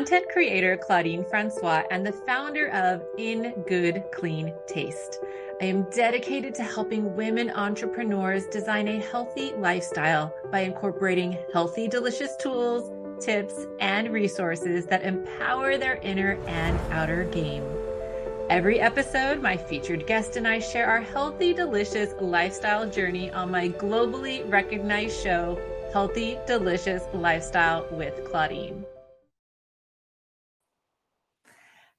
[0.00, 5.18] content creator Claudine Francois and the founder of In Good Clean Taste.
[5.60, 12.34] I am dedicated to helping women entrepreneurs design a healthy lifestyle by incorporating healthy, delicious
[12.36, 12.90] tools,
[13.22, 17.62] tips, and resources that empower their inner and outer game.
[18.48, 23.68] Every episode, my featured guest and I share our healthy, delicious lifestyle journey on my
[23.68, 25.60] globally recognized show,
[25.92, 28.86] Healthy, Delicious Lifestyle with Claudine.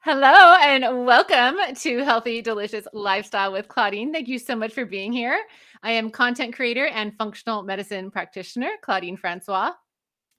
[0.04, 4.12] Hello, and welcome to Healthy, Delicious Lifestyle with Claudine.
[4.12, 5.40] Thank you so much for being here.
[5.84, 9.74] I am content creator and functional medicine practitioner, Claudine Francois.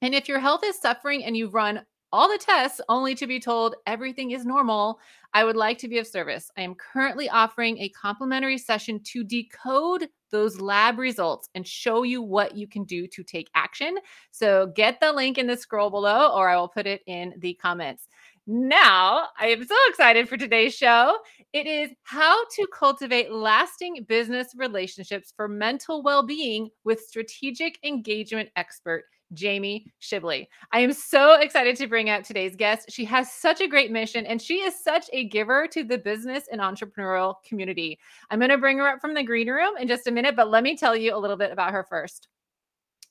[0.01, 3.39] And if your health is suffering and you've run all the tests only to be
[3.39, 4.99] told everything is normal,
[5.33, 6.51] I would like to be of service.
[6.59, 12.21] I am currently offering a complimentary session to decode those lab results and show you
[12.21, 13.97] what you can do to take action.
[14.33, 17.55] So get the link in the scroll below, or I will put it in the
[17.55, 18.09] comments.
[18.47, 21.17] Now, I am so excited for today's show.
[21.53, 28.49] It is how to cultivate lasting business relationships for mental well being with strategic engagement
[28.57, 30.47] expert Jamie Shibley.
[30.73, 32.91] I am so excited to bring out today's guest.
[32.91, 36.45] She has such a great mission and she is such a giver to the business
[36.51, 37.99] and entrepreneurial community.
[38.31, 40.51] I'm going to bring her up from the green room in just a minute, but
[40.51, 42.29] let me tell you a little bit about her first.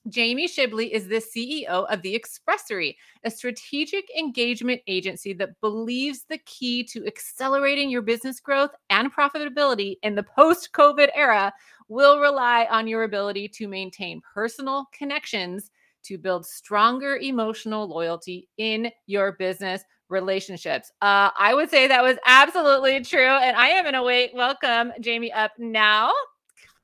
[0.09, 6.39] Jamie Shibley is the CEO of The Expressory, a strategic engagement agency that believes the
[6.39, 11.53] key to accelerating your business growth and profitability in the post COVID era
[11.87, 15.69] will rely on your ability to maintain personal connections
[16.03, 20.91] to build stronger emotional loyalty in your business relationships.
[21.01, 23.19] Uh, I would say that was absolutely true.
[23.21, 24.31] And I am in a wait.
[24.33, 26.11] Welcome Jamie up now.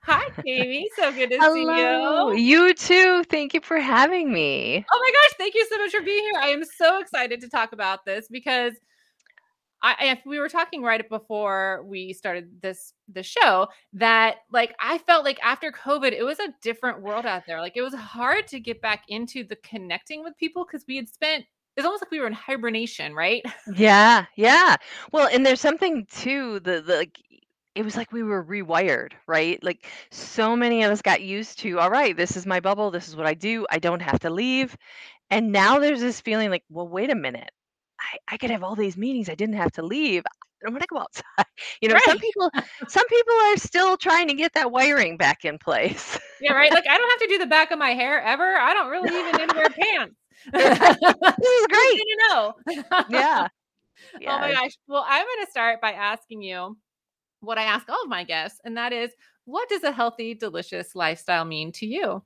[0.07, 0.89] Hi, Jamie.
[0.95, 2.31] So good to Hello.
[2.31, 2.65] see you.
[2.67, 3.23] You too.
[3.25, 4.85] Thank you for having me.
[4.89, 6.39] Oh my gosh, thank you so much for being here.
[6.41, 8.73] I am so excited to talk about this because
[9.83, 15.25] I, we were talking right before we started this the show that like I felt
[15.25, 17.59] like after COVID, it was a different world out there.
[17.59, 21.09] Like it was hard to get back into the connecting with people because we had
[21.09, 21.43] spent
[21.75, 23.43] it's almost like we were in hibernation, right?
[23.75, 24.77] Yeah, yeah.
[25.11, 27.19] Well, and there's something too the, the like
[27.77, 29.63] it was like we were rewired, right?
[29.63, 33.07] Like so many of us got used to, all right, this is my bubble, this
[33.07, 34.75] is what I do, I don't have to leave.
[35.29, 37.51] And now there's this feeling like, well, wait a minute.
[37.99, 39.29] I, I could have all these meetings.
[39.29, 40.23] I didn't have to leave.
[40.65, 41.23] I want to go outside.
[41.81, 42.51] You know, some people
[42.87, 46.19] some people are still trying to get that wiring back in place.
[46.39, 46.71] Yeah, right.
[46.71, 48.57] Like I don't have to do the back of my hair ever.
[48.57, 50.15] I don't really even need to wear pants.
[50.53, 51.99] This is great.
[51.99, 52.53] gonna know?
[53.09, 53.47] Yeah.
[54.27, 54.77] Oh my gosh.
[54.87, 56.77] Well, I'm going to start by asking you
[57.39, 59.11] what I ask all of my guests, and that is
[59.45, 62.23] what does a healthy, delicious lifestyle mean to you?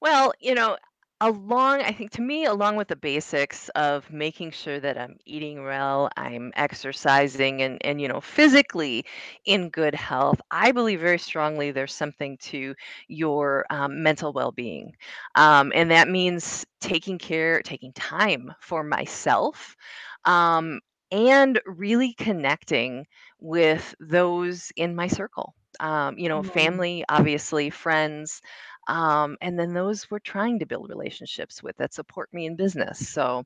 [0.00, 0.76] Well, you know,
[1.20, 5.62] along, I think to me, along with the basics of making sure that I'm eating
[5.64, 9.04] well, I'm exercising and, and, you know, physically
[9.44, 12.74] in good health, I believe very strongly there's something to
[13.08, 14.94] your um, mental well being.
[15.34, 19.76] Um, and that means taking care, taking time for myself.
[20.24, 20.80] Um,
[21.12, 23.04] and really connecting
[23.40, 25.54] with those in my circle.
[25.80, 26.42] Um, you know, Mhm.
[26.42, 28.40] family, obviously, friends,
[28.88, 33.08] um, and then those we're trying to build relationships with that support me in business.
[33.08, 33.44] So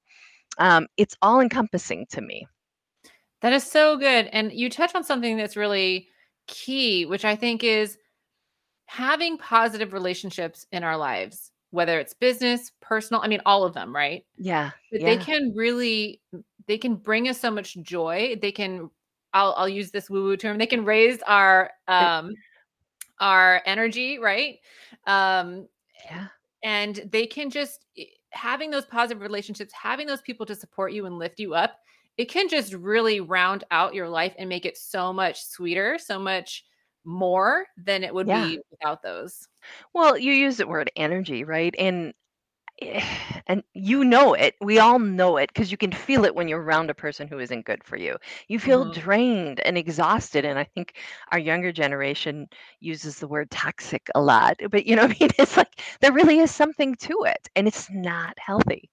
[0.58, 2.46] um, it's all encompassing to me.
[3.40, 4.26] That is so good.
[4.28, 6.08] And you touch on something that's really
[6.46, 7.98] key, which I think is
[8.86, 13.94] having positive relationships in our lives, whether it's business, personal, I mean, all of them,
[13.94, 14.24] right?
[14.36, 16.22] Yeah, But they can really,
[16.66, 18.36] they can bring us so much joy.
[18.40, 18.90] They can,
[19.34, 22.32] I'll, I'll use this woo woo term, they can raise our, um,
[23.20, 24.58] our energy, right?
[25.06, 25.68] Um,
[26.06, 26.28] yeah,
[26.62, 27.84] and they can just
[28.30, 31.80] having those positive relationships, having those people to support you and lift you up,
[32.16, 36.18] it can just really round out your life and make it so much sweeter, so
[36.18, 36.64] much
[37.04, 38.46] more than it would yeah.
[38.46, 39.48] be without those.
[39.92, 41.74] Well, you use the word energy, right?
[41.78, 42.14] And
[43.46, 44.54] and you know it.
[44.60, 47.38] We all know it because you can feel it when you're around a person who
[47.38, 48.16] isn't good for you.
[48.48, 48.86] You feel Mhm.
[48.86, 50.44] drained and exhausted.
[50.44, 50.94] And I think
[51.32, 52.48] our younger generation
[52.80, 54.56] uses the word toxic a lot.
[54.70, 57.66] But you know, what I mean, it's like there really is something to it, and
[57.66, 58.90] it's not healthy.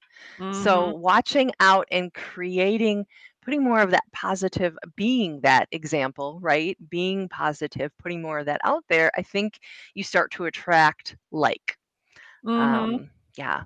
[0.50, 0.96] So Mhm.
[0.96, 3.06] watching out and creating,
[3.44, 6.78] putting more of that positive, being that example, right?
[6.90, 9.60] Being positive, putting more of that out there, I think
[9.94, 11.78] you start to attract like.
[12.44, 13.02] Mhm.
[13.02, 13.64] Um, yeah.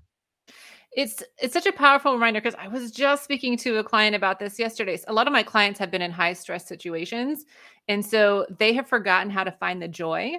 [0.96, 4.40] It's it's such a powerful reminder because I was just speaking to a client about
[4.40, 4.98] this yesterday.
[5.08, 7.46] A lot of my clients have been in high stress situations,
[7.88, 10.36] and so they have forgotten how to find the joy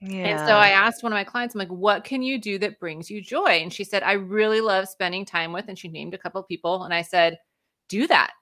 [0.00, 0.28] Yeah.
[0.28, 2.80] And so I asked one of my clients, I'm like, what can you do that
[2.80, 3.60] brings you joy?
[3.62, 6.84] And she said, I really love spending time with, and she named a couple people.
[6.84, 7.38] And I said,
[7.88, 8.32] do that.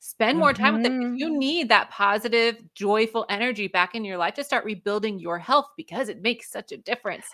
[0.00, 1.02] Spend more time with them.
[1.02, 1.38] If you mm-hmm.
[1.38, 6.08] need that positive, joyful energy back in your life to start rebuilding your health because
[6.08, 7.26] it makes such a difference.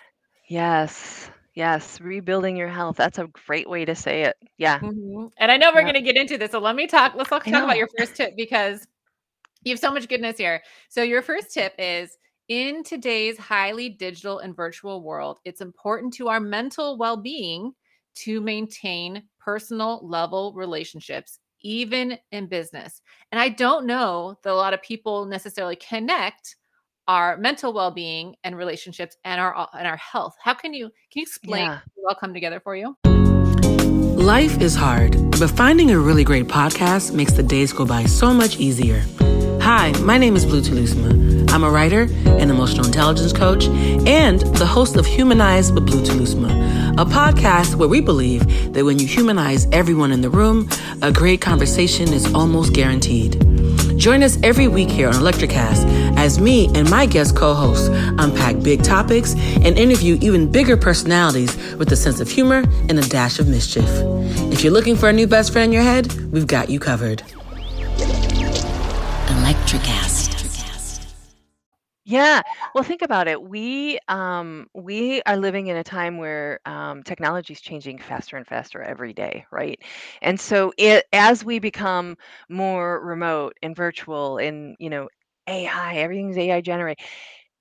[0.48, 1.30] Yes.
[1.56, 2.00] Yes.
[2.00, 2.96] Rebuilding your health.
[2.96, 4.36] That's a great way to say it.
[4.58, 4.82] Yeah.
[4.82, 5.30] Mhm.
[5.38, 5.92] And I know we're Yep.
[5.92, 6.50] going to get into this.
[6.50, 7.14] So let me talk.
[7.14, 8.86] Let's talk, talk about your first tip because
[9.64, 10.62] you have so much goodness here.
[10.90, 12.18] So, your first tip is
[12.48, 17.72] in today's highly digital and virtual world, it's important to our mental well being
[18.16, 23.02] to maintain personal level relationships, even in business.
[23.32, 26.56] And I don't know that a lot of people necessarily connect
[27.06, 30.36] our mental well-being and relationships and our uh, and our health.
[30.42, 31.74] How can you can you explain Yeah.
[31.76, 32.96] how they all come together for you?
[34.16, 38.32] Life is hard, but finding a really great podcast makes the days go by so
[38.32, 39.04] much easier.
[39.60, 41.50] Hi, my name is Blue Telusma.
[41.50, 43.66] I'm a writer, an emotional intelligence coach,
[44.06, 46.50] and the host of Humanize with Blue Telusma,
[46.98, 50.68] a podcast where we believe that when you humanize everyone in the room,
[51.02, 53.34] a great conversation is almost guaranteed.
[53.96, 55.86] Join us every week here on Electricast
[56.16, 61.54] as me and my guest co hosts unpack big topics and interview even bigger personalities
[61.76, 63.88] with a sense of humor and a dash of mischief.
[64.52, 67.22] If you're looking for a new best friend in your head, we've got you covered.
[69.28, 70.23] Electricast.
[72.06, 72.42] Yeah.
[72.74, 73.42] Well, think about it.
[73.42, 78.46] We um we are living in a time where um, technology is changing faster and
[78.46, 79.80] faster every day, right?
[80.20, 82.16] And so it as we become
[82.50, 85.08] more remote and virtual and you know
[85.48, 87.04] AI, everything's AI generated.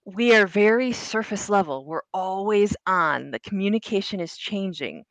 [0.05, 1.85] We are very surface level.
[1.85, 3.31] We're always on.
[3.31, 5.03] The communication is changing.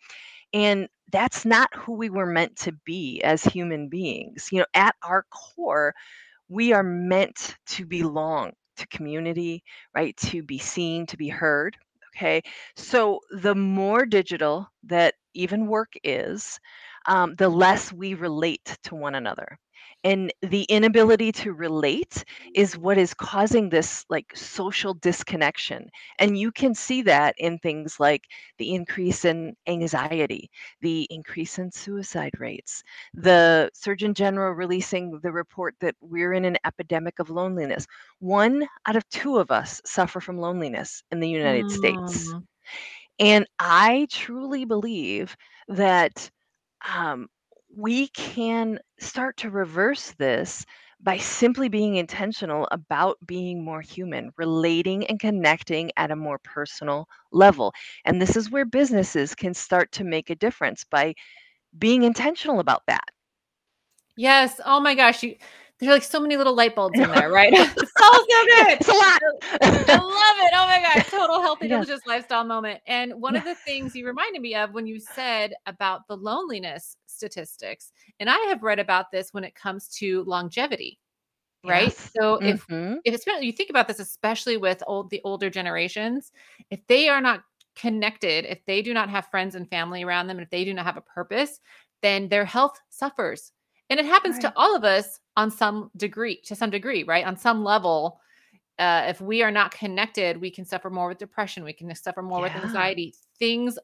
[0.55, 4.49] And that's not who we were meant to be as human beings.
[4.53, 5.95] You know, at our core,
[6.49, 8.53] we are meant to belong
[8.83, 9.65] to community,
[9.95, 10.17] right?
[10.29, 11.77] To be seen, to be heard.
[12.17, 12.43] Okay.
[12.77, 16.61] So the more digital that even work is,
[17.07, 19.59] um, the less we relate to one another.
[20.05, 25.89] And the inability to relate is what is causing this like social disconnection.
[26.19, 28.25] And you can see that in things like
[28.59, 30.51] the increase in anxiety,
[30.81, 32.83] the increase in suicide rates,
[33.15, 37.87] the Surgeon General releasing the report that we're in an epidemic of loneliness.
[38.19, 42.33] One out of two of us suffer from loneliness in the United States.
[42.33, 42.45] Mm.
[43.19, 45.37] And I truly believe
[45.69, 46.31] that
[46.93, 47.29] um,
[47.77, 50.65] we can start to reverse this
[51.01, 57.09] by simply being intentional about being more human, relating and connecting at a more personal
[57.33, 57.73] level.
[58.05, 61.15] And this is where businesses can start to make a difference by
[61.79, 63.05] being intentional about that.
[64.17, 64.61] Yes.
[64.65, 65.23] Oh my gosh.
[65.23, 65.37] You
[65.83, 67.53] there's like so many little light bulbs in there, right?
[67.77, 68.79] it's all so good.
[68.79, 69.21] It's a lot.
[69.89, 70.53] I love it.
[70.55, 71.07] Oh my gosh.
[71.11, 71.79] Total healthy Yeah.
[71.81, 72.81] delicious lifestyle moment.
[72.87, 76.97] And one of the things you reminded me of when you said about the loneliness
[77.07, 80.99] statistics, and I have read about this when it comes to longevity.
[81.65, 81.89] Right.
[81.89, 82.11] Yes.
[82.17, 82.99] So if Mhm.
[83.05, 86.33] if it's you think about this, especially with old the older generations,
[86.71, 87.43] if they are not
[87.75, 90.75] connected, if they do not have friends and family around them, and if they do
[90.75, 91.61] not have a purpose,
[92.03, 93.53] then their health suffers.
[93.93, 94.41] And it happens Right.
[94.45, 97.27] to all of us on some degree, to some degree, right?
[97.27, 98.23] On some level,
[98.79, 101.63] uh, if we are not connected, we can suffer more with depression.
[101.63, 103.15] We can suffer more with anxiety.
[103.39, 103.79] Things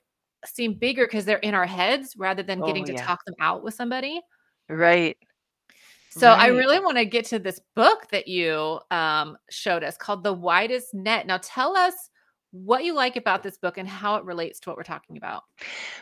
[0.47, 3.05] seem bigger because they're in our heads rather than getting Oh, to yeah.
[3.05, 4.23] talk them out with somebody.
[4.71, 5.19] Right.
[6.09, 10.25] So I really want to get to this book that you um, showed us called
[10.25, 11.27] The Widest Net.
[11.27, 12.09] Now tell us
[12.51, 15.45] what you like about this book and how it relates to what we're talking about.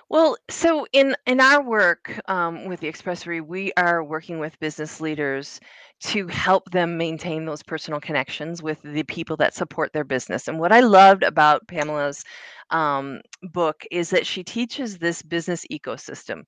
[0.09, 5.01] Well, so in in our work um, with the Expressory, we are working with business
[5.01, 5.61] leaders
[5.99, 10.47] to help them maintain those personal connections with the people that support their business.
[10.47, 12.23] And what I loved about Pamela's
[12.71, 16.43] um, book is that she teaches this business ecosystem,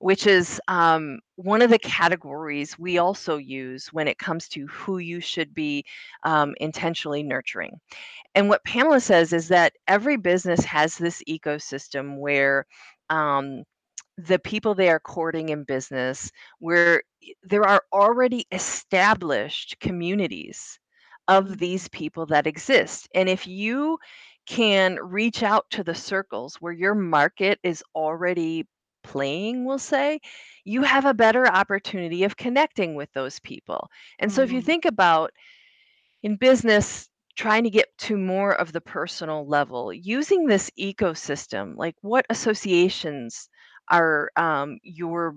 [0.00, 4.98] which is um, one of the categories we also use when it comes to who
[4.98, 5.84] you should be
[6.22, 7.78] um, intentionally nurturing.
[8.34, 12.64] And what Pamela says is that every business has this ecosystem where
[13.10, 13.64] um,
[14.18, 17.02] the people they are courting in business, where
[17.42, 20.78] there are already established communities
[21.28, 23.08] of these people that exist.
[23.14, 23.98] And if you
[24.46, 28.66] can reach out to the circles where your market is already
[29.02, 30.20] playing, we'll say,
[30.64, 33.88] you have a better opportunity of connecting with those people.
[34.18, 34.64] And so if you Mm.
[34.64, 35.32] think about
[36.22, 41.96] in business, trying to get to more of the personal level, using this ecosystem, like
[42.02, 43.48] what associations
[43.90, 45.34] are um, your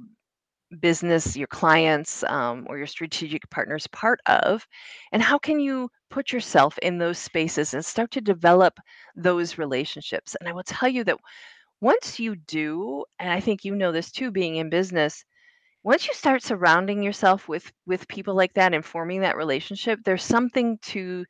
[0.80, 4.66] business, your clients, um, or your strategic partners part of?
[5.12, 8.80] And how can you put yourself in those spaces and start to develop
[9.16, 10.36] those relationships?
[10.40, 11.18] And I will tell you that
[11.82, 15.24] once you do, and I think you know this too, being in business,
[15.84, 20.24] once you start surrounding yourself with with people like that and forming that relationship, there's
[20.24, 21.26] something to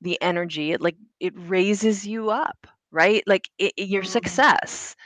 [0.00, 0.72] the energy.
[0.72, 3.22] It like it raises you up, right?
[3.26, 4.06] Like it, it- your Mm.
[4.06, 4.96] success.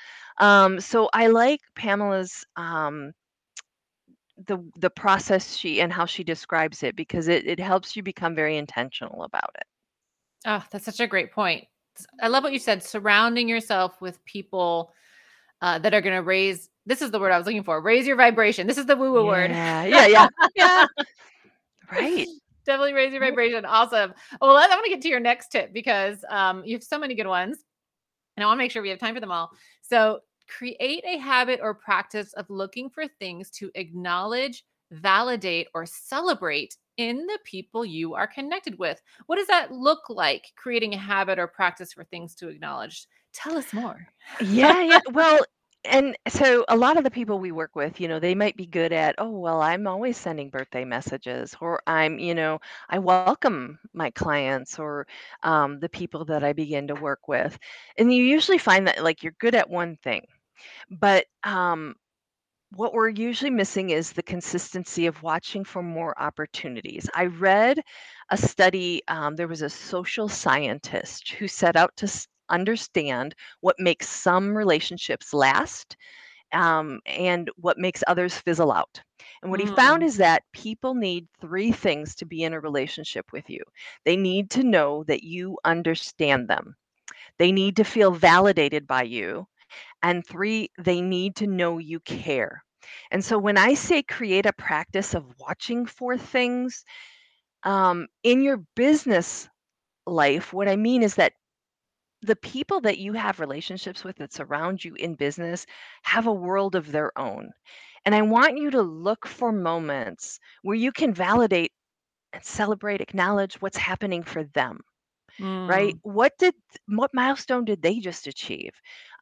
[0.42, 3.12] Um, so I like Pamela's um,
[4.46, 8.34] the the process she and how she describes it because it it helps you become
[8.34, 9.66] very intentional about it.
[10.44, 11.64] Oh, that's such a great point.
[12.20, 12.82] I love what you said.
[12.82, 14.92] Surrounding yourself with people
[15.60, 16.68] uh, that are going to raise.
[16.86, 17.80] This is the word I was looking for.
[17.80, 18.66] Raise your vibration.
[18.66, 19.52] This is the woo woo word.
[19.52, 20.86] Yeah, yeah, yeah, yeah.
[21.92, 22.26] Right.
[22.66, 23.64] Definitely raise your vibration.
[23.64, 24.12] Awesome.
[24.40, 27.14] Well, I want to get to your next tip because um, you have so many
[27.14, 27.58] good ones,
[28.36, 29.50] and I want to make sure we have time for them all.
[29.82, 30.20] So,
[30.56, 37.26] create a habit or practice of looking for things to acknowledge, validate, or celebrate in
[37.26, 39.00] the people you are connected with.
[39.26, 40.44] What does that look like?
[40.56, 43.06] Creating a habit or practice for things to acknowledge.
[43.32, 44.06] Tell us more.
[44.40, 45.00] Yeah, yeah.
[45.12, 45.40] Well,
[45.84, 48.66] and so a lot of the people we work with, you know, they might be
[48.66, 53.80] good at, oh, well, I'm always sending birthday messages, or I'm, you know, I welcome
[53.92, 55.08] my clients or
[55.42, 57.58] um, the people that I begin to work with.
[57.98, 60.26] And you usually find that like you're good at one thing,
[60.90, 61.94] but um,
[62.74, 67.08] what we're usually missing is the consistency of watching for more opportunities.
[67.14, 67.80] I read
[68.30, 73.76] a study, um, there was a social scientist who set out to s- understand what
[73.78, 75.96] makes some relationships last
[76.52, 79.02] um, and what makes others fizzle out.
[79.42, 82.60] And what he found Mm, is that people need three things to be in a
[82.60, 83.62] relationship with you
[84.04, 86.74] they need to know that you understand them,
[87.38, 89.46] they need to feel validated by you,
[90.02, 92.62] and three, they need to know you care.
[93.10, 96.84] And so when I say create a practice of watching for things
[97.64, 99.48] um, in your business
[100.06, 101.34] life, what I mean is that
[102.22, 105.66] the people that you have relationships with that surround you in business
[106.02, 107.50] have a world of their own.
[108.04, 111.72] And I want you to look for moments where you can validate
[112.32, 114.80] and celebrate, acknowledge what's happening for them
[115.66, 115.94] right?
[115.94, 116.54] mm, What did
[116.86, 118.72] what milestone did they just achieve?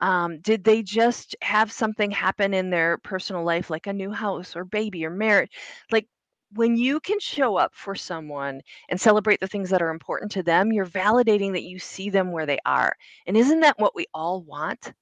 [0.01, 4.57] Um, did they just have something happen in their personal life, like a new house
[4.57, 5.51] or baby or marriage?
[5.91, 6.09] Like
[6.53, 10.43] when you can show up for someone and celebrate the things that are important to
[10.43, 12.95] them, you're validating that you see them where they are.
[13.27, 14.93] And isn't that what we all want?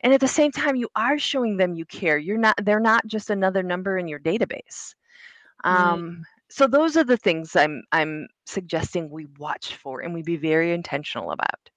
[0.00, 2.18] And at the same time, you are showing them you care.
[2.18, 4.94] You're not, they're not just another number in your database.
[5.64, 10.36] Um, so those are the things I'm I'm suggesting we watch for and we be
[10.36, 11.70] very intentional about.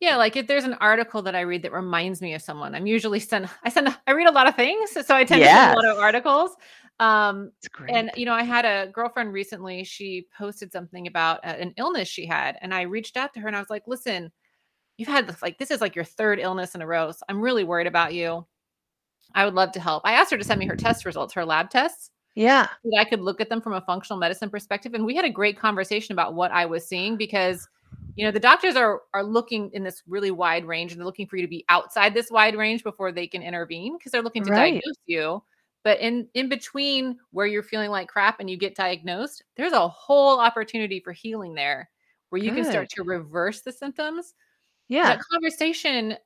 [0.00, 2.86] Yeah, like if there's an article that I read that reminds me of someone, I'm
[2.86, 5.72] usually send I send I read a lot of things, so I tend to send
[5.72, 6.50] a lot of articles.
[6.98, 9.84] Um, it's and you know, I had a girlfriend recently.
[9.84, 13.46] She posted something about uh, an illness she had, and I reached out to her
[13.46, 14.32] and I was like, "Listen,
[14.96, 17.10] you've had this like this is like your third illness in a row.
[17.12, 18.46] So I'm really worried about you.
[19.34, 21.44] I would love to help." I asked her to send me her test results, her
[21.44, 24.94] lab tests, Yeah, that I could look at them from a functional medicine perspective.
[24.94, 27.66] And we had a great conversation about what I was seeing because
[28.14, 31.26] you know the doctors are are looking in this really wide range and they're looking
[31.26, 34.44] for you to be outside this wide range before they can intervene because they're looking
[34.44, 34.72] to right.
[34.72, 35.42] diagnose you
[35.84, 39.88] but in in between where you're feeling like crap and you get diagnosed there's a
[39.88, 41.88] whole opportunity for healing there
[42.30, 44.34] where you can start to reverse the symptoms
[44.88, 46.16] Yeah, that conversation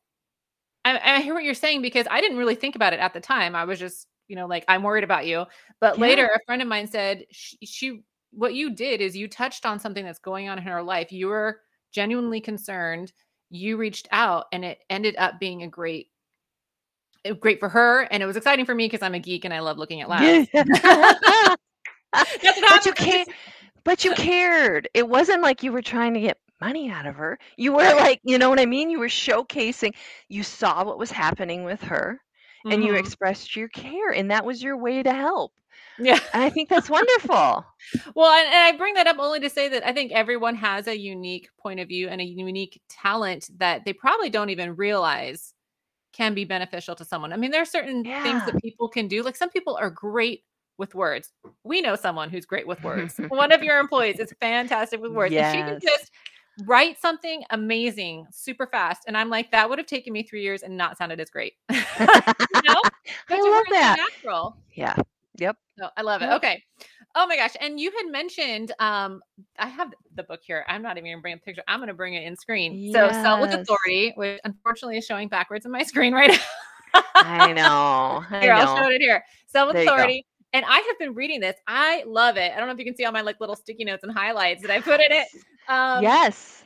[0.85, 3.21] I, I hear what you're saying because I didn't really think about it at the
[3.21, 3.55] time.
[3.55, 5.45] I was just, you know, like I'm worried about you.
[5.81, 9.27] But yeah, later, a friend of mine said she, she, what you did is you
[9.27, 11.11] touched on something that's going on in her life.
[11.11, 11.61] You were
[11.93, 13.13] genuinely concerned.
[13.51, 16.07] You reached out, and it ended up being a great,
[17.41, 19.59] great for her, and it was exciting for me because I'm a geek and I
[19.59, 20.49] love looking at labs.
[22.13, 23.29] But you can't.
[23.85, 24.89] But you cared.
[24.95, 27.39] It wasn't like you were trying to get money out of her.
[27.57, 28.91] You were like, you know what I mean?
[28.91, 29.95] You were showcasing.
[30.29, 32.21] You saw what was happening with her,
[32.64, 32.99] and you Mhm.
[32.99, 35.52] expressed your care, and that was your way to help.
[35.99, 36.19] Yeah.
[36.33, 37.64] And I think that's wonderful.
[38.14, 40.87] Well, and, and I bring that up only to say that I think everyone has
[40.88, 45.55] a unique point of view and a unique talent that they probably don't even realize
[46.12, 47.33] can be beneficial to someone.
[47.33, 49.23] I mean, there are certain things that people can do.
[49.23, 50.45] Like some people are great
[50.76, 51.33] with words.
[51.62, 53.19] We know someone who's great with words.
[53.29, 55.35] One of your employees is fantastic with words.
[55.35, 56.11] And she can just
[56.67, 59.05] write something amazing super fast.
[59.07, 61.55] And I'm like, that would have taken me three years and not sounded as great.
[61.71, 62.83] you know?
[63.31, 63.97] I to love that.
[63.99, 64.57] natural.
[64.75, 64.97] Yeah.
[65.38, 65.57] Yep.
[65.79, 66.26] So I love it.
[66.26, 66.37] Yep.
[66.37, 66.62] Okay.
[67.14, 67.55] Oh my gosh.
[67.61, 69.23] And you had mentioned um
[69.59, 70.64] I have the book here.
[70.69, 71.62] I'm not even gonna bring a picture.
[71.67, 72.93] I'm gonna bring it in screen.
[72.93, 77.02] So Sell with Authority, which unfortunately is showing backwards on my screen right now.
[77.14, 78.25] I know.
[78.31, 78.61] I here, know.
[78.61, 79.25] I'll show it here.
[79.55, 79.81] You go.
[79.81, 80.26] authority.
[80.52, 81.57] And I have been reading this.
[81.66, 82.52] I love it.
[82.52, 84.62] I don't know if you can see all my like little sticky notes and highlights
[84.62, 85.28] that I put in it.
[85.69, 86.64] Um, yes.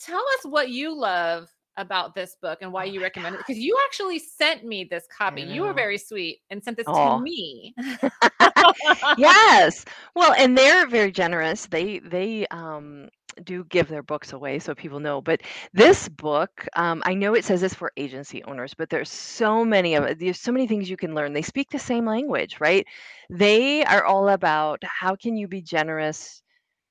[0.00, 3.38] Tell us what you love about this book and why Oh you recommend it.
[3.38, 5.42] Because you actually sent me this copy.
[5.42, 7.74] You were very sweet and sent this to me.
[9.18, 9.84] yes.
[10.14, 11.66] Well, and they're very generous.
[11.66, 13.08] They they um
[13.44, 15.20] do give their books away so people know.
[15.20, 19.64] But this book, um, I know it says this for agency owners, but there's so
[19.64, 20.18] many of.
[20.18, 21.32] There's so many things you can learn.
[21.32, 22.86] They speak the same language, right?
[23.30, 26.42] They are all about how can you be generous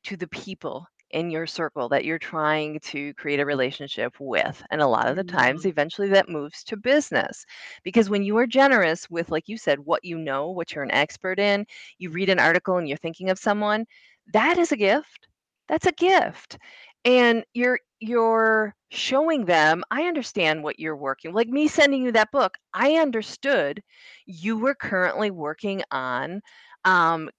[0.04, 4.62] to the people in your circle that you're trying to create a relationship with.
[4.72, 5.70] And a lot of the times, Mhm.
[5.70, 7.46] eventually that moves to business.
[7.84, 10.92] Because when you are generous with, like you said, what you know, what you're an
[10.92, 11.66] expert in,
[12.00, 13.86] you read an article and you're thinking of someone,
[14.34, 15.28] that is a gift.
[15.68, 16.58] That's a gift.
[17.04, 21.34] And you're you're showing them, I understand what you're working.
[21.34, 23.82] Like me sending you that book, I understood
[24.26, 26.42] you were currently working on
[26.84, 27.30] um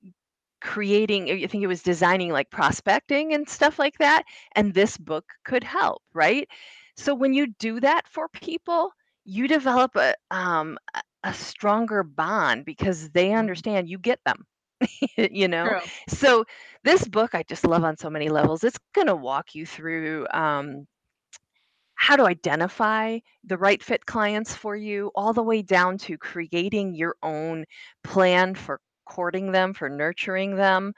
[0.61, 4.25] creating i think it was designing like prospecting and stuff like that
[4.57, 6.49] and this book could help right
[6.97, 8.91] so when you do that for people
[9.25, 14.47] you develop a um a- a stronger bond because they understand you get them
[15.17, 15.91] you know True.
[16.09, 16.45] so
[16.85, 20.27] this book i just love on so many levels it's going to walk you through
[20.33, 20.87] um
[21.95, 26.95] how to identify the right fit clients for you, all the way down to creating
[26.95, 27.65] your own
[28.05, 30.93] plan for courting them, for nurturing them,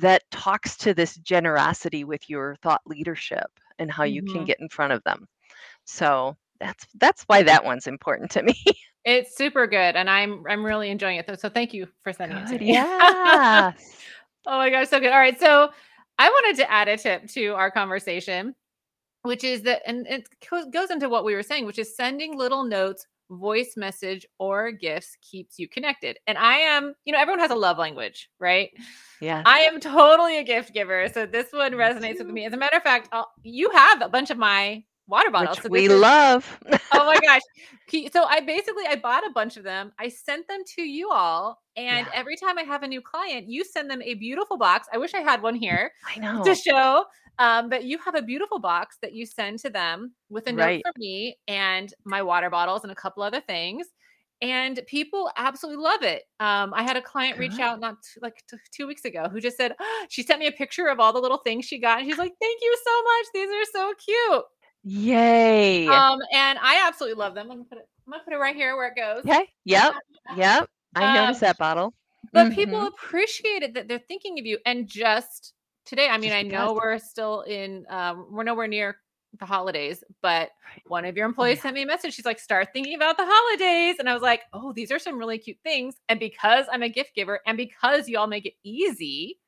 [0.00, 3.46] that talks to this generosity with your thought leadership
[3.78, 4.44] and how you can Mhm.
[4.44, 5.26] get in front of them.
[5.84, 8.56] So that's that's why that one's important to me.
[9.04, 11.26] It's super good, and I'm I'm really enjoying it.
[11.26, 12.68] Though, so thank you for sending it to me.
[12.68, 13.96] Yes.
[14.46, 15.10] oh my gosh, so good.
[15.10, 15.70] All right, so
[16.20, 18.54] I wanted to add a tip to our conversation,
[19.22, 20.28] which is that, and it
[20.72, 25.16] goes into what we were saying, which is sending little notes, voice message, or gifts
[25.20, 26.18] keeps you connected.
[26.28, 28.70] And I am, you know, everyone has a love language, right?
[29.20, 29.42] Yeah.
[29.44, 32.44] I am totally a gift giver, so this one resonates with me.
[32.44, 35.58] As a matter of fact, I'll, you have a bunch of my water bottles.
[35.58, 36.58] Which so we is- love.
[36.92, 37.42] oh my gosh.
[38.12, 39.92] So I basically I bought a bunch of them.
[39.98, 41.62] I sent them to you all.
[41.76, 42.12] And Yeah.
[42.14, 44.88] every time I have a new client, you send them a beautiful box.
[44.92, 46.42] I wish I had one here I know.
[46.42, 47.04] to show.
[47.38, 50.62] Um, but you have a beautiful box that you send to them with a note
[50.64, 50.82] Right.
[50.82, 53.86] from me and my water bottles and a couple other things.
[54.42, 56.24] And people absolutely love it.
[56.40, 59.40] Um, I had a client reach out not t- like t- two weeks ago who
[59.40, 59.74] just said
[60.08, 62.32] she sent me a picture of all the little things she got, and she's like,
[62.40, 63.26] "Thank you so much.
[63.34, 64.44] These are so cute."
[64.84, 65.86] Yay.
[65.88, 67.50] Um, and I absolutely love them.
[67.50, 67.88] I'm gonna put it.
[68.06, 69.24] I'm gonna put it right here where it goes.
[69.24, 69.48] okay.
[69.64, 69.94] Yep.
[70.36, 70.68] Yep.
[70.94, 71.94] I noticed Um, that bottle.
[72.32, 72.86] But people Mhm.
[72.88, 74.58] appreciate it that they're thinking of you.
[74.64, 75.52] And just
[75.84, 77.84] today, I mean, Just I know we're still in.
[77.90, 78.96] Um, we're nowhere near
[79.38, 80.50] the holidays, but
[80.86, 81.62] one of your employees Yeah.
[81.62, 82.14] sent me a message.
[82.14, 85.18] She's like, "Start thinking about the holidays," and I was like, "Oh, these are some
[85.18, 88.54] really cute things." And because I'm a gift giver, and because you all make it
[88.62, 89.38] easy,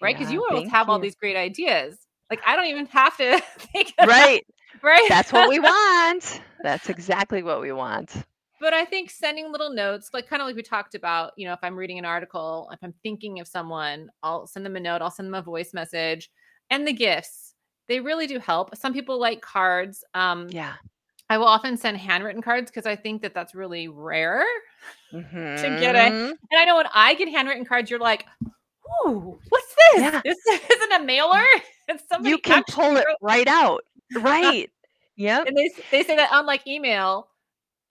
[0.00, 0.14] right?
[0.16, 2.06] Because Yeah, you always have all these great ideas.
[2.30, 4.44] Like I don't even have to think Right.
[4.84, 5.06] Right.
[5.08, 6.40] That's what we want.
[6.62, 8.12] That's exactly what we want.
[8.60, 11.52] but I think sending little notes, like kind of like we talked about, you know,
[11.52, 15.02] if I'm reading an article, if I'm thinking of someone, I'll send them a note,
[15.02, 16.30] I'll send them a voice message.
[16.70, 17.54] And the gifts,
[17.88, 18.74] they really do help.
[18.76, 20.04] Some people like cards.
[20.14, 20.74] Um, Yeah.
[21.30, 24.44] I will often send handwritten cards because I think that that's really rare.
[25.12, 25.80] Mhm.
[25.80, 26.12] get it.
[26.12, 28.26] And I know when I get handwritten cards, you're like,
[29.06, 30.00] "Ooh, what's this?
[30.02, 30.20] Yeah.
[30.24, 30.38] This
[30.70, 31.42] isn't a mailer.
[31.88, 33.84] It's somebody You can pull it right out.
[34.14, 34.70] Right.
[35.16, 35.46] Yep.
[35.46, 37.28] and they they say that unlike email,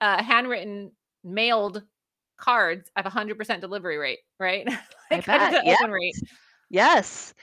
[0.00, 1.82] uh, handwritten mailed
[2.36, 4.68] cards have a hundred percent delivery rate, right?
[5.10, 5.52] Like bet.
[5.54, 5.82] 100% Yes.
[5.88, 6.14] rate.
[6.70, 7.34] Yes.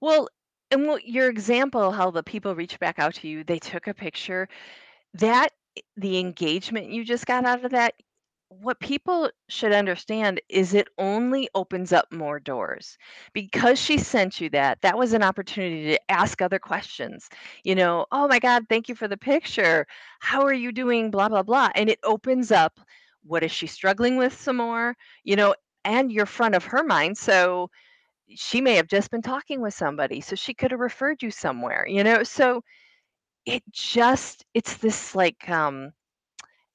[0.00, 0.28] Well,
[0.70, 3.94] and what your example, how the people reach back out to you, they took a
[3.94, 4.48] picture.
[5.14, 5.50] That
[5.96, 7.94] the engagement you just got out of that,
[8.50, 12.98] what people should understand is it only opens up more doors.
[13.32, 17.28] Because she sent you that, that was an opportunity to ask other questions.
[17.64, 19.86] You know, oh my God, thank you for the picture.
[20.18, 21.10] How are you doing?
[21.10, 21.68] Blah, blah, blah.
[21.76, 22.80] And it opens up
[23.22, 24.96] what is she struggling with some more?
[25.24, 27.16] You know, and you're front of her mind.
[27.18, 27.70] So
[28.34, 31.84] she may have just been talking with somebody so she could have referred you somewhere
[31.88, 32.62] you know so
[33.46, 35.92] it just it's this like um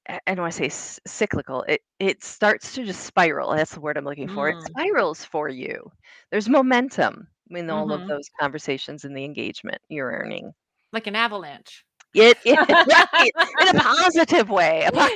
[0.09, 1.63] I I don't want to say s- cyclical.
[1.63, 3.51] It it starts to just spiral.
[3.55, 4.49] That's the word I'm looking for.
[4.49, 5.91] It Mm, spirals for you.
[6.31, 8.09] There's momentum in all of mhm.
[8.09, 10.53] those conversations and the engagement you're earning.
[10.91, 11.85] Like an avalanche.
[12.13, 14.85] It, it right in a positive way.
[14.85, 15.07] a po-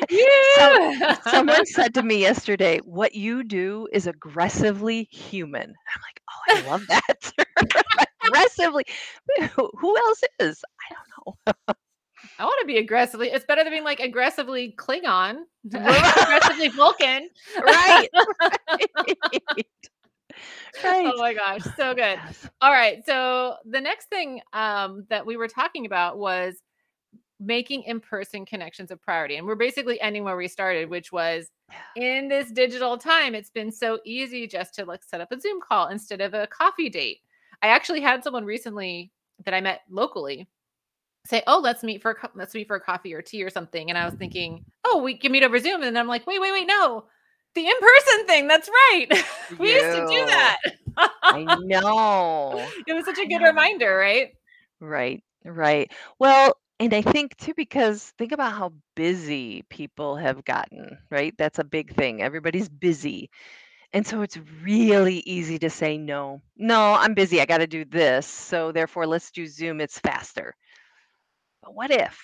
[0.42, 1.18] So Yeah.
[1.22, 6.56] someone said to me yesterday, "What you do is aggressively human." I'm like, "Oh, I
[6.72, 7.34] love that."
[8.24, 8.84] aggressively.
[9.56, 10.64] Who who else is?
[10.92, 11.74] I don't know.
[12.40, 13.28] I want to be aggressively.
[13.28, 15.42] It's better than being like aggressively Klingon,
[15.74, 17.30] aggressively Vulcan.
[17.62, 18.08] right.
[20.84, 21.06] right.
[21.14, 22.18] Oh my gosh, so good.
[22.62, 26.62] All right, so the next thing um, that we were talking about was
[27.42, 31.50] making in-person connections a priority, and we're basically ending where we started, which was
[31.98, 35.60] in this digital time, it's been so easy just to like set up a Zoom
[35.60, 37.20] call instead of a coffee date.
[37.62, 39.12] I actually had someone recently
[39.44, 40.48] that I met locally
[41.30, 43.50] say, "Oh, let's meet for a, co- let's meet for a coffee or tea or
[43.50, 46.26] something," and I was thinking, "Oh, we can meet over Zoom," and then I'm like,
[46.28, 47.06] "Wait, wait, wait, no."
[47.56, 49.08] The in-person thing, that's right.
[49.60, 50.58] we used to do that.
[51.24, 52.68] I know.
[52.88, 54.30] it was such a good reminder, right?
[54.80, 55.92] Right, right.
[56.20, 61.34] Well, and I think too, because think about how busy people have gotten, right?
[61.38, 62.22] That's a big thing.
[62.22, 63.30] Everybody's busy.
[63.92, 67.42] And so it's really easy to say, no, no, I'm busy.
[67.42, 68.28] I got to do this.
[68.28, 69.82] So therefore, let's do Zoom.
[69.82, 70.54] It's faster.
[71.64, 72.20] But what if?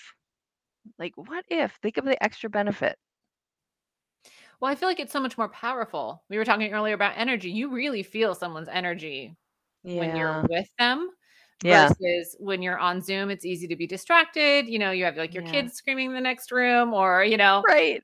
[0.99, 1.73] Like, what if?
[1.81, 2.97] Think of the extra benefit.
[4.59, 6.23] Well, I feel like it's so much more powerful.
[6.29, 7.49] We were talking earlier about energy.
[7.49, 9.35] You really feel someone's energy
[9.83, 11.09] when you're with them
[11.63, 11.89] Yeah.
[11.89, 14.67] versus when you're on Zoom, it's easy to be distracted.
[14.67, 15.51] You know, you have like your Yeah.
[15.51, 18.01] kids screaming in the next room, or you know, Right.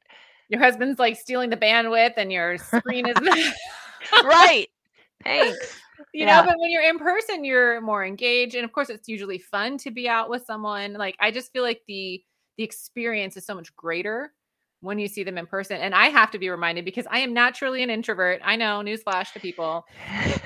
[0.49, 3.17] your husband's like stealing the bandwidth and your screen is
[4.23, 4.67] right.
[5.23, 5.79] Thanks.
[6.13, 6.25] You Yeah.
[6.25, 8.55] know, but when you're in person, you're more engaged.
[8.55, 10.93] And of course, it's usually fun to be out with someone.
[10.93, 12.23] Like I just feel like the
[12.57, 14.33] the experience is so much greater
[14.81, 15.77] when you see them in person.
[15.77, 18.41] And I have to be reminded because I am naturally an introvert.
[18.43, 19.85] I know, newsflash to people.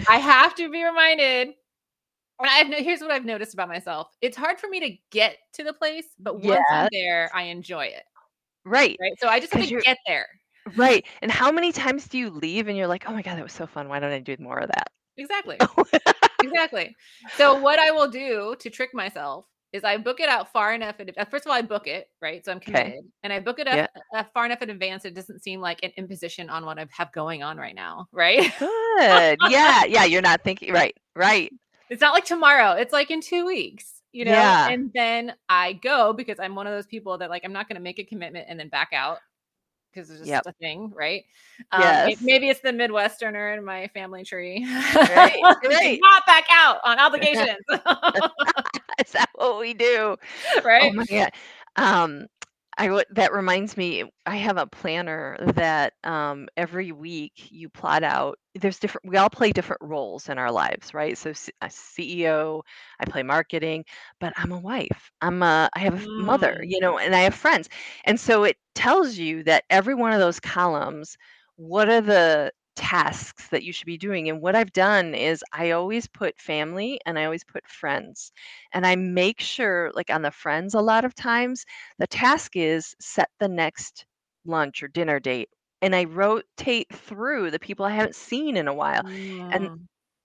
[0.08, 1.50] I have to be reminded.
[2.39, 4.10] And I've no, here's what I've noticed about myself.
[4.22, 7.86] It's hard for me to get to the place, but once I'm there, I enjoy
[7.86, 8.04] it.
[8.65, 9.00] right.
[9.00, 9.13] Right.
[9.20, 10.28] So I just have to get there.
[10.76, 11.06] Right.
[11.22, 13.54] And how many times do you leave and you're like, oh my God, that was
[13.54, 13.88] so fun.
[13.89, 14.91] Why don't I do more of that?
[15.17, 15.58] Exactly.
[16.43, 16.95] exactly.
[17.38, 20.99] So what I will do to trick myself is I book it out far enough.
[20.99, 22.71] In, uh, first of all, I book it right, so I'm Okay.
[22.71, 23.88] committed, and I book it up Yeah.
[24.19, 25.04] uh, far enough in advance.
[25.04, 28.08] It doesn't seem like an imposition on what I have going on right now.
[28.13, 28.54] Right?
[28.60, 29.38] Good.
[29.49, 29.84] Yeah.
[29.86, 30.06] Yeah.
[30.06, 30.71] You're not thinking.
[30.73, 30.95] Right.
[31.15, 31.51] Right.
[31.89, 32.71] it's not like tomorrow.
[32.73, 34.01] It's like in two weeks.
[34.13, 34.32] You know.
[34.32, 34.69] Yeah.
[34.69, 37.75] And then I go because I'm one of those people that like I'm not going
[37.75, 39.17] to make a commitment and then back out
[39.96, 40.44] because it's just Yep.
[40.46, 41.24] a thing, right?
[41.72, 42.18] Um, Yes.
[42.22, 44.66] maybe it's the Midwesterner in my family tree.
[44.96, 45.34] Right,
[45.66, 46.00] right.
[46.02, 47.58] Not back out on obligations.
[49.00, 50.18] Is that what we do?
[50.64, 50.84] right?
[50.84, 51.32] Oh my God.
[51.78, 52.28] Um,
[52.78, 58.04] I would, that reminds me, I have a planner that um, every week you plot
[58.04, 58.38] out.
[58.54, 61.18] There's different, we all play different roles in our lives, right?
[61.18, 62.64] So, C- a CEO,
[63.00, 63.86] I play marketing,
[64.20, 65.12] but I'm a wife.
[65.22, 66.64] I'm a, I have a mother, Mm.
[66.64, 67.70] you know, and I have friends.
[68.06, 71.18] And so it tells you that every one of those columns,
[71.56, 74.30] what are the tasks that you should be doing?
[74.30, 78.32] And what I've done is I always put family and I always put friends.
[78.74, 81.66] And I make sure, like on the friends, a lot of times,
[82.00, 84.06] the task is set the next
[84.46, 85.50] lunch or dinner date.
[85.82, 89.04] And I rotate through the people I haven't seen in a while.
[89.52, 89.70] And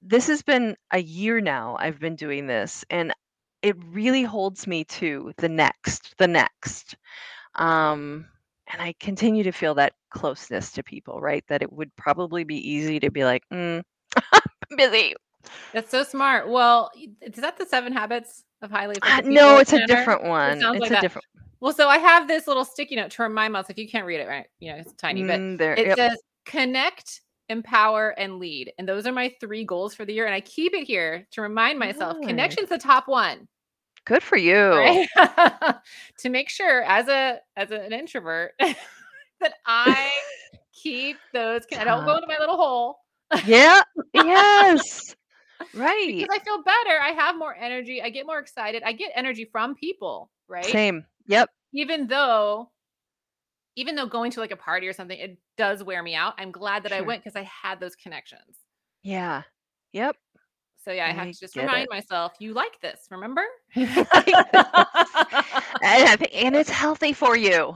[0.03, 3.13] This has been a year now I've been doing this, and
[3.63, 6.97] it really holds me to the next, the next.
[7.57, 8.29] Um,
[8.73, 11.45] and I continue to feel that closeness to people, right?
[11.49, 13.83] That it would probably be easy to be like, mm,
[14.77, 15.15] busy.
[15.73, 16.49] That's so smart.
[16.49, 16.91] Well,
[17.23, 20.59] is that the seven habits of highly Uh, no, it's a different one.
[20.59, 21.03] sounds It's like a that.
[21.03, 21.27] different.
[21.61, 23.71] Well, so I have this little sticky note to remind myself.
[23.71, 24.47] If you can't read it, right?
[24.61, 25.99] You know, it's tiny, but Mm, there, it yep.
[25.99, 28.73] says connect, empower, and lead.
[28.79, 30.27] And those are my three goals for the year.
[30.27, 32.29] And I keep it here to remind myself Nice.
[32.29, 33.47] connection's the top one.
[34.07, 34.71] Good for you.
[34.71, 35.09] Right?
[36.19, 40.11] to make sure as a as an introvert that I
[40.73, 42.99] keep those I don't go into my little hole.
[43.45, 43.83] Yeah.
[44.15, 45.15] Yes.
[45.75, 46.17] Right.
[46.17, 47.01] because I feel better.
[47.01, 48.03] I have more energy.
[48.03, 48.83] I get more excited.
[48.83, 50.65] I get energy from people, right?
[50.65, 51.05] Same.
[51.27, 51.49] Yep.
[51.73, 52.71] Even though,
[53.77, 56.35] even though going to like a party or something, it does wear me out.
[56.39, 58.57] I'm glad that I went because I had those connections.
[59.03, 59.43] Yeah.
[59.93, 60.17] Yep.
[60.85, 61.90] So yeah, I have to just remind it.
[61.90, 63.45] myself, you like this, remember?
[65.83, 67.75] And, and it's healthy for you.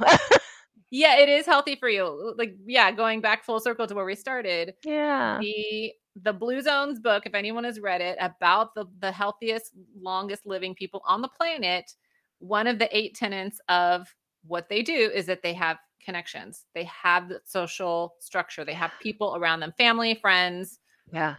[0.90, 2.34] yeah, it is healthy for you.
[2.36, 4.74] Like, yeah, going back full circle to where we started.
[4.84, 5.38] yeah.
[5.40, 10.46] the the blue zones book if anyone has read it about the the healthiest longest
[10.46, 11.90] living people on the planet
[12.38, 14.06] one of the eight tenets of
[14.46, 18.92] what they do is that they have connections they have the social structure they have
[19.02, 20.78] people around them family friends
[21.12, 21.34] Yeah.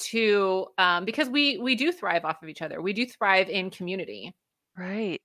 [0.00, 3.70] To um because we we do thrive off of each other we do thrive in
[3.70, 4.34] community
[4.76, 5.20] Right.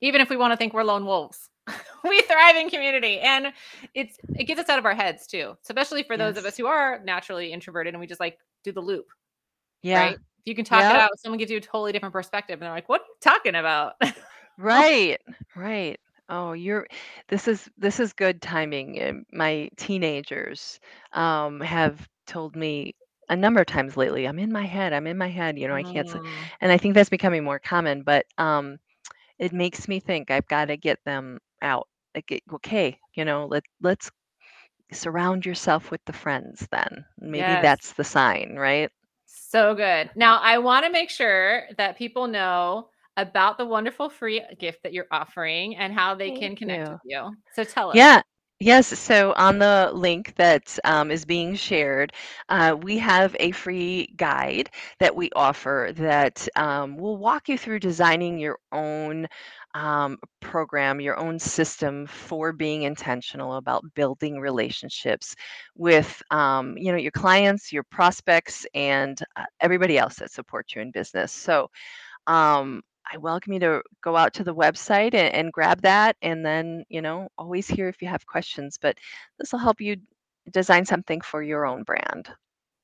[0.00, 1.48] even if we want to think we're lone wolves
[2.04, 3.52] we thrive in community and
[3.94, 6.66] it's it gets us out of our heads too especially for those of us who
[6.66, 9.06] are naturally introverted and we just like do the loop
[9.82, 10.00] Yeah.
[10.00, 12.62] right if you can talk it out someone gives you a totally different perspective and
[12.62, 13.94] they're like what are you talking about
[14.58, 15.18] Right,
[15.56, 15.98] right.
[16.28, 16.86] Oh, you're
[17.28, 19.24] this is this is good timing.
[19.32, 20.78] My teenagers
[21.12, 22.94] um, have told me
[23.30, 25.74] a number of times lately, I'm in my head, I'm in my head, you know,
[25.76, 28.78] I can't s-" Mm, and I think that's becoming more common, but um
[29.38, 31.88] it makes me think I've got to get them out.
[32.14, 34.10] Like, okay, you know, let let's
[34.92, 37.04] surround yourself with the friends then.
[37.20, 37.62] Maybe yes.
[37.62, 38.90] that's the sign, right?
[39.26, 40.10] So good.
[40.14, 44.92] Now, I want to make sure that people know about the wonderful free gift that
[44.92, 46.92] you're offering and how they can connect you.
[46.92, 47.36] with you.
[47.52, 47.96] So tell us.
[47.96, 48.22] Yeah.
[48.62, 48.88] Yes.
[48.98, 52.12] So on the link that um, is being shared,
[52.50, 54.68] uh, we have a free guide
[54.98, 59.26] that we offer that um, will walk you through designing your own
[59.74, 65.34] um, program, your own system for being intentional about building relationships
[65.74, 70.82] with, um, you know, your clients, your prospects, and uh, everybody else that supports you
[70.82, 71.32] in business.
[71.32, 71.70] So
[72.26, 76.16] um, I welcome you to go out to the website and, and grab that.
[76.22, 78.98] And then, you know, always here if you have questions, but
[79.38, 79.96] this will help you
[80.50, 82.30] design something for your own brand.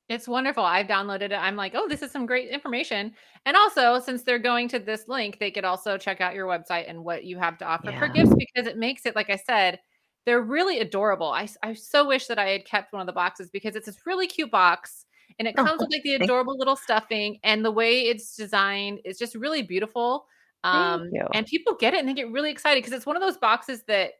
[0.09, 0.63] It's wonderful.
[0.63, 1.33] I've downloaded it.
[1.33, 3.13] I'm like, oh, this is some great information.
[3.45, 6.89] And also, since they're going to this link, they could also check out your website
[6.89, 9.79] and what you have to offer for gifts because it makes it, like I said,
[10.25, 11.27] they're really adorable.
[11.27, 14.05] I, I so wish that I had kept one of the boxes because it's this
[14.05, 15.05] really cute box
[15.39, 18.99] and it Oh, comes with like the adorable little stuffing and the way it's designed
[19.05, 20.25] is just really beautiful.
[20.63, 23.37] Um, and people get it and they get really excited because it's one of those
[23.37, 24.11] boxes that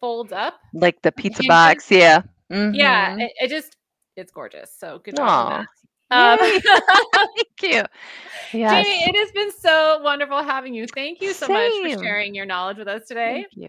[0.00, 1.90] folds up Like the pizza box.
[1.90, 2.22] Yeah.
[2.50, 3.20] Yeah, Mm-hmm.
[3.20, 3.76] it, it just
[4.16, 4.74] it's gorgeous.
[4.76, 5.66] So good job
[6.10, 7.84] Um, Thank you.
[8.52, 8.84] Yes.
[8.86, 10.86] Jamie, it has been so wonderful having you.
[10.86, 13.46] Thank you so much for sharing your knowledge with us today.
[13.50, 13.68] Thank you.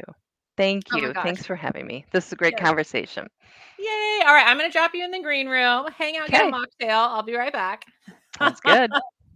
[0.58, 1.13] Thank Oh you.
[1.13, 1.23] gosh.
[1.23, 2.06] Thanks for having me.
[2.12, 2.65] This is a great Yes.
[2.65, 3.28] conversation.
[3.80, 4.20] Yay.
[4.26, 4.46] All right.
[4.46, 5.88] I'm going to drop you in the green room.
[5.98, 6.89] Hang out, get a mocktail.
[6.89, 7.86] I'll be right back.
[8.38, 8.92] That's good.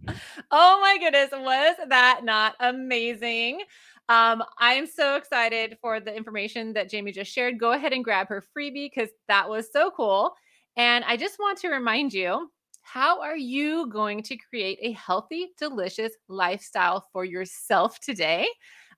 [0.50, 1.30] oh my goodness.
[1.32, 3.62] Was that not amazing?
[4.10, 7.58] Um, I am so excited for the information that Jamie just shared.
[7.58, 10.34] Go ahead and grab her freebie because that was so cool.
[10.76, 12.50] And I just want to remind you
[12.82, 18.46] how are you going to create a healthy, delicious lifestyle for yourself today?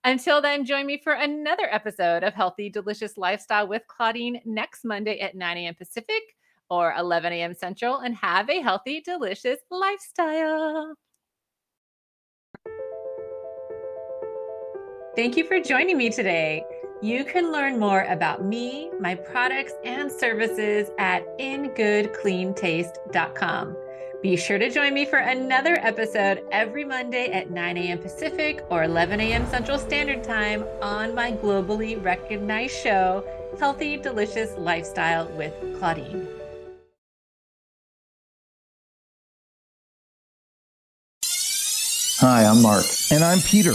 [0.04, 5.18] Until then, join me for another episode of Healthy, Delicious Lifestyle with Claudine next Monday
[5.20, 5.74] at 9 a.m.
[5.74, 6.22] Pacific
[6.70, 7.54] or 11 a.m.
[7.54, 10.94] Central and have a healthy, delicious lifestyle.
[15.16, 16.64] Thank you for joining me today.
[17.00, 23.76] You can learn more about me, my products, and services at ingoodcleantaste.com.
[24.22, 27.98] Be sure to join me for another episode every Monday at 9 a.m.
[27.98, 29.46] Pacific or 11 a.m.
[29.46, 33.22] Central Standard Time on my globally recognized show,
[33.60, 36.26] Healthy Delicious Lifestyle with Claudine.
[42.18, 42.86] Hi, I'm Mark.
[43.10, 43.74] And I'm Peter.